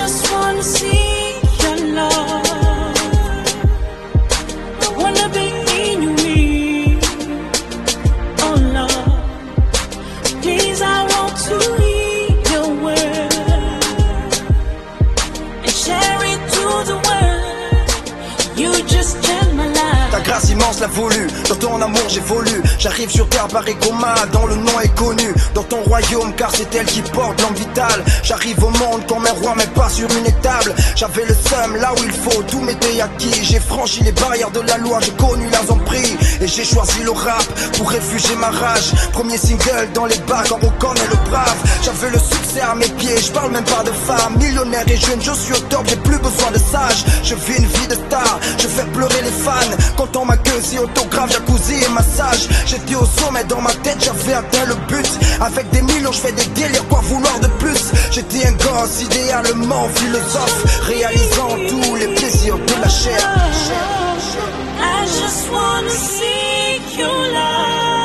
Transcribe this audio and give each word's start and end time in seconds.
just 0.00 0.30
wanna 0.32 0.62
see 0.62 1.40
your 1.62 1.78
love. 1.98 2.96
Wanna 5.00 5.26
be 5.36 5.46
in 5.82 6.02
your 6.04 6.14
reach. 6.24 7.08
Oh 8.46 8.56
Lord, 8.76 9.20
please 10.42 10.80
I 10.96 10.98
want 11.12 11.34
to 11.46 11.56
hear 11.78 12.28
your 12.52 12.68
word 12.84 13.34
and 15.66 15.74
share 15.84 16.20
it 16.32 16.40
to 16.54 16.64
the 16.90 16.96
world. 17.06 18.58
You 18.60 18.70
just 18.94 19.12
changed 19.24 19.54
my 19.60 19.66
life. 19.80 20.10
L'a 20.58 20.88
dans 21.48 21.54
ton 21.54 21.80
amour 21.80 22.08
j'ai 22.08 22.20
voulu 22.20 22.62
J'arrive 22.78 23.10
sur 23.10 23.28
terre 23.28 23.48
par 23.48 23.66
Égoma, 23.66 24.14
dont 24.32 24.46
le 24.46 24.56
nom 24.56 24.80
est 24.82 24.94
connu. 24.94 25.34
Dans 25.54 25.62
ton 25.62 25.80
royaume 25.82 26.32
car 26.36 26.50
c'est 26.54 26.72
elle 26.74 26.86
qui 26.86 27.00
porte 27.02 27.40
l'homme 27.40 27.54
vital. 27.54 28.04
J'arrive 28.22 28.62
au 28.64 28.70
monde 28.70 29.06
comme 29.06 29.24
un 29.26 29.32
roi 29.32 29.54
mais 29.56 29.66
pas 29.68 29.88
sur 29.88 30.08
une 30.10 30.26
étable. 30.26 30.74
J'avais 30.96 31.24
le 31.26 31.34
seum 31.34 31.76
là 31.76 31.92
où 31.94 32.02
il 32.04 32.12
faut, 32.12 32.42
tout 32.42 32.60
m'était 32.60 33.00
acquis 33.00 33.44
J'ai 33.44 33.60
franchi 33.60 34.02
les 34.02 34.12
barrières 34.12 34.50
de 34.50 34.60
la 34.60 34.78
loi, 34.78 34.98
j'ai 35.00 35.12
connu 35.12 35.48
la 35.50 35.58
prix 35.84 36.16
Et 36.40 36.48
j'ai 36.48 36.64
choisi 36.64 37.02
le 37.02 37.12
rap 37.12 37.44
pour 37.76 37.90
réfugier 37.90 38.36
ma 38.36 38.50
rage. 38.50 38.92
Premier 39.12 39.38
single 39.38 39.88
dans 39.94 40.06
les 40.06 40.18
bacs, 40.28 40.50
on 40.50 40.66
reconnaît 40.66 41.08
le 41.08 41.30
brave. 41.30 41.56
J'avais 41.82 42.10
le 42.10 42.18
succès 42.18 42.60
à 42.60 42.74
mes 42.74 42.88
pieds, 42.88 43.20
je 43.20 43.30
parle 43.32 43.52
même 43.52 43.64
pas 43.64 43.84
de 43.84 43.92
femme 43.92 44.36
Millionnaire 44.38 44.84
et 44.88 44.96
jeune, 44.96 45.20
je 45.20 45.32
suis 45.32 45.54
au 45.54 45.60
top, 45.70 45.84
j'ai 45.88 45.96
plus 45.96 46.18
besoin 46.18 46.50
de 46.52 46.58
sage 46.58 47.04
Je 47.22 47.34
vis 47.34 47.58
une 47.58 47.66
vie 47.66 47.88
de 47.88 47.94
star, 47.94 48.38
je 48.58 48.66
fais 48.66 48.84
pleurer 48.92 49.22
les 49.22 49.30
fans. 49.30 49.76
Quand 49.96 50.16
on 50.16 50.24
m'accueille, 50.24 50.47
si 50.62 50.78
autographe, 50.78 51.32
jacuzzi 51.32 51.74
et 51.84 51.88
massage. 51.90 52.48
J'étais 52.66 52.94
au 52.94 53.04
sommet 53.04 53.44
dans 53.44 53.60
ma 53.60 53.72
tête, 53.74 53.98
j'avais 54.04 54.34
atteint 54.34 54.64
le 54.66 54.74
but. 54.86 55.08
Avec 55.40 55.70
des 55.70 55.82
millions, 55.82 56.12
je 56.12 56.20
fais 56.20 56.32
des 56.32 56.46
délires, 56.46 56.86
quoi 56.88 57.00
vouloir 57.02 57.38
de 57.40 57.48
plus? 57.58 57.90
J'étais 58.10 58.46
un 58.46 58.52
gosse 58.52 59.02
idéalement 59.02 59.88
philosophe 59.94 60.82
Réalisant 60.86 61.56
tous 61.68 61.96
les 61.96 62.08
plaisirs 62.14 62.58
de 62.58 62.74
la 62.80 62.88
chair. 62.88 63.20
I 64.80 65.04
just 65.06 65.50
wanna 65.50 65.90
love. 67.32 67.98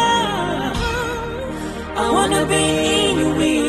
I 1.96 2.10
wanna 2.12 2.46
be 2.46 2.56
in 2.56 3.63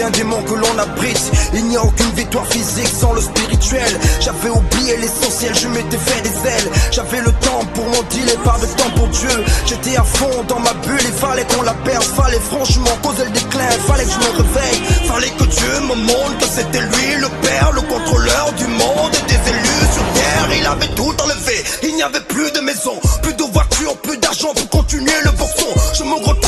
caché 0.00 0.02
est 0.02 0.02
un 0.02 0.10
démon 0.10 0.42
que 0.42 0.54
l'on 0.54 0.78
abrite. 0.78 1.30
Il 1.54 1.64
n'y 1.66 1.76
a 1.76 1.82
aucune 1.82 2.10
victoire 2.12 2.46
physique 2.46 2.88
sans 2.88 3.12
le 3.12 3.20
spirituel. 3.20 4.00
J'avais 4.20 4.50
oublié 4.50 4.96
l'essentiel, 4.96 5.54
je 5.54 5.68
m'étais 5.68 5.98
fait 5.98 6.22
des 6.22 6.48
ailes. 6.48 6.70
J'avais 6.90 7.20
le 7.20 7.32
temps 7.32 7.64
pour 7.74 7.84
mon 7.84 8.02
deal 8.10 8.28
et 8.28 8.38
pas 8.44 8.56
de 8.60 8.66
temps 8.66 8.90
pour 8.96 9.08
Dieu. 9.08 9.44
J'étais 9.66 9.96
à 9.96 10.04
fond 10.04 10.44
dans 10.48 10.60
ma 10.60 10.72
bulle, 10.74 11.00
il 11.00 11.12
fallait 11.12 11.44
qu'on 11.44 11.62
la 11.62 11.74
perde. 11.84 12.02
Fallait 12.02 12.40
franchement 12.40 12.96
causer 13.02 13.24
le 13.24 13.30
déclin, 13.30 13.70
fallait 13.86 14.04
que 14.04 14.10
je 14.10 14.18
me 14.18 14.30
réveille. 14.42 14.80
Fallait 15.08 15.30
que 15.38 15.44
Dieu 15.44 15.80
me 15.88 15.94
montre 15.94 16.38
que 16.38 16.46
c'était 16.46 16.80
lui 16.80 17.16
le 17.20 17.28
père, 17.42 17.72
le 17.72 17.82
contrôleur 17.82 18.52
du 18.56 18.66
monde 18.66 19.12
et 19.14 19.26
des 19.28 19.50
élus 19.50 19.86
sur 19.92 20.04
terre. 20.14 20.48
Il 20.58 20.66
avait 20.66 20.94
tout 20.94 21.14
enlevé, 21.22 21.64
il 21.82 21.94
n'y 21.94 22.02
avait 22.02 22.20
plus 22.20 22.50
de 22.52 22.60
maison, 22.60 22.98
plus 23.22 23.34
de 23.34 23.44
voiture, 23.44 23.96
plus 24.02 24.18
d'argent 24.18 24.52
pour 24.54 24.68
continuer 24.68 25.18
le 25.24 25.30
boxon 25.32 25.72
Je 25.94 26.04
me 26.04 26.14
retrouve 26.14 26.39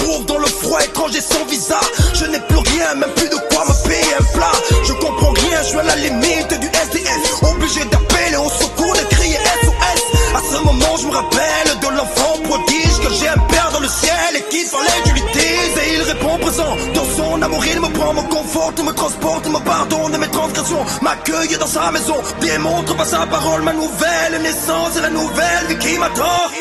Obligé 7.42 7.84
d'appeler 7.84 8.36
au 8.36 8.48
secours, 8.50 8.92
de 8.94 9.14
crier 9.14 9.38
SOS 9.62 10.02
À 10.34 10.40
ce 10.40 10.62
moment 10.62 10.96
je 11.00 11.06
me 11.06 11.12
rappelle 11.12 11.78
de 11.80 11.96
l'enfant 11.96 12.34
prodige 12.44 12.98
Que 13.02 13.12
j'ai 13.14 13.28
un 13.28 13.38
père 13.48 13.70
dans 13.72 13.80
le 13.80 13.88
ciel 13.88 14.36
et 14.36 14.42
qu'il 14.50 14.66
fallait 14.66 15.02
que 15.02 15.08
je 15.08 15.14
lui 15.14 15.22
dise 15.32 15.74
Et 15.82 15.94
il 15.94 16.02
répond 16.02 16.38
présent. 16.38 16.76
Dans 16.94 17.04
son 17.16 17.42
amour 17.42 17.64
il 17.66 17.80
me 17.80 17.88
prend, 17.88 18.14
me 18.14 18.22
conforte, 18.22 18.82
me 18.82 18.92
transporte, 18.92 19.46
me 19.46 19.58
pardonne 19.60 20.16
mes 20.18 20.28
transgressions 20.28 20.84
M'accueille 21.00 21.56
dans 21.58 21.66
sa 21.66 21.90
maison, 21.90 22.16
démontre 22.40 22.96
par 22.96 23.06
sa 23.06 23.26
parole 23.26 23.62
Ma 23.62 23.72
nouvelle 23.72 24.42
naissance 24.42 24.96
et 24.98 25.02
la 25.02 25.10
nouvelle 25.10 25.66
vie 25.68 25.78
qui 25.78 25.88
Qui 25.88 25.94
qui 25.94 25.98
qui 25.98 25.98
m'attend 25.98 26.52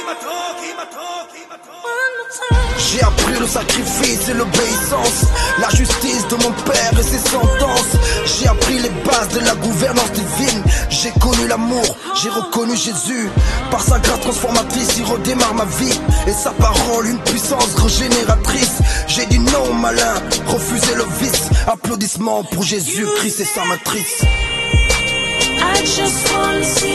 One 1.84 2.14
more 2.18 2.30
time. 2.30 2.71
J'ai 2.90 3.02
appris 3.02 3.40
le 3.40 3.48
sacrifice 3.48 4.30
et 4.30 4.34
l'obéissance, 4.34 5.26
la 5.60 5.70
justice 5.70 6.28
de 6.30 6.36
mon 6.36 6.52
père 6.52 6.92
et 7.00 7.04
ses 7.04 7.20
sentences. 7.30 7.96
J'ai 8.26 8.48
appris 8.48 8.80
les 8.80 8.90
bases 9.06 9.30
de 9.30 9.40
la 9.40 9.56
gouvernance 9.56 10.12
divine. 10.12 10.64
J'ai 10.90 11.12
connu 11.20 11.48
l'amour, 11.48 11.98
j'ai 12.22 12.30
reconnu 12.30 12.76
Jésus. 12.76 13.30
Par 13.70 13.82
sa 13.82 14.00
grâce 14.00 14.22
transformatrice, 14.22 14.98
il 14.98 15.06
redémarre 15.06 15.54
ma 15.54 15.66
vie. 15.66 16.00
Et 16.28 16.32
sa 16.32 16.52
parole, 16.52 17.08
une 17.08 17.20
puissance 17.20 17.76
régénératrice. 17.76 18.80
J'ai 19.08 19.26
dit 19.28 19.40
non, 19.40 19.74
malin, 19.74 20.16
refusé 20.48 20.96
le 20.96 21.06
vice. 21.20 21.50
Applaudissements 21.68 22.44
pour 22.44 22.64
Jésus, 22.64 23.06
Christ 23.18 23.42
et 23.42 23.46
sa 23.46 23.64
matrice. 23.66 24.24
I 25.64 25.86
just 25.86 26.28
see. 26.78 26.91